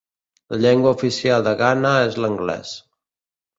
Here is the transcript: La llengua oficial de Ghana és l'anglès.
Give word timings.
La 0.53 0.57
llengua 0.63 0.93
oficial 0.99 1.45
de 1.49 1.53
Ghana 1.61 1.93
és 2.09 2.19
l'anglès. 2.25 2.75